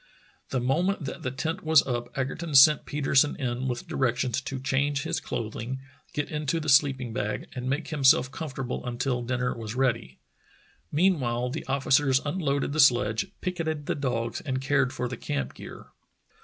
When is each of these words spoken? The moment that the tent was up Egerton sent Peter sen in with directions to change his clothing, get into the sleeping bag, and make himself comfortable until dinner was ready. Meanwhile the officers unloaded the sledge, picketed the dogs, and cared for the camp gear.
The 0.49 0.59
moment 0.59 1.05
that 1.05 1.21
the 1.21 1.29
tent 1.29 1.63
was 1.63 1.85
up 1.85 2.09
Egerton 2.17 2.55
sent 2.55 2.87
Peter 2.87 3.13
sen 3.13 3.35
in 3.35 3.67
with 3.67 3.87
directions 3.87 4.41
to 4.41 4.57
change 4.59 5.03
his 5.03 5.19
clothing, 5.19 5.79
get 6.11 6.31
into 6.31 6.59
the 6.59 6.69
sleeping 6.69 7.13
bag, 7.13 7.47
and 7.53 7.69
make 7.69 7.89
himself 7.89 8.31
comfortable 8.31 8.83
until 8.83 9.21
dinner 9.21 9.55
was 9.55 9.75
ready. 9.75 10.17
Meanwhile 10.91 11.51
the 11.51 11.67
officers 11.67 12.19
unloaded 12.25 12.73
the 12.73 12.79
sledge, 12.79 13.27
picketed 13.41 13.85
the 13.85 13.93
dogs, 13.93 14.41
and 14.41 14.59
cared 14.59 14.91
for 14.91 15.07
the 15.07 15.17
camp 15.17 15.53
gear. 15.53 15.89